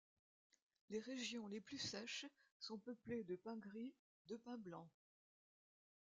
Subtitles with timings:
[0.89, 2.25] Les régions les plus sèches
[2.57, 3.93] sont pleuplées de pin gris
[4.29, 4.89] de pin blanc.